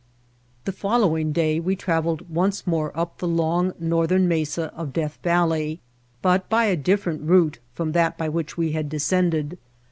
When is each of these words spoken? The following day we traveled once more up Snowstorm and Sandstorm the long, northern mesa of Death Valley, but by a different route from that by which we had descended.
The 0.65 0.71
following 0.71 1.31
day 1.31 1.59
we 1.59 1.75
traveled 1.75 2.27
once 2.27 2.65
more 2.65 2.87
up 2.97 3.19
Snowstorm 3.19 3.19
and 3.19 3.35
Sandstorm 3.35 3.35
the 3.35 3.43
long, 3.43 3.89
northern 3.99 4.27
mesa 4.27 4.73
of 4.75 4.93
Death 4.93 5.19
Valley, 5.21 5.79
but 6.23 6.49
by 6.49 6.65
a 6.65 6.75
different 6.75 7.21
route 7.21 7.59
from 7.75 7.91
that 7.91 8.17
by 8.17 8.27
which 8.27 8.57
we 8.57 8.71
had 8.71 8.89
descended. 8.89 9.59